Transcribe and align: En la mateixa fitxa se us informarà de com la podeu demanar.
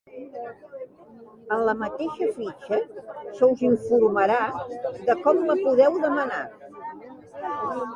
En 1.57 1.61
la 1.67 1.75
mateixa 1.81 2.31
fitxa 2.39 2.81
se 3.37 3.51
us 3.51 3.63
informarà 3.69 4.41
de 5.07 5.21
com 5.25 5.47
la 5.53 5.61
podeu 5.65 6.05
demanar. 6.09 6.45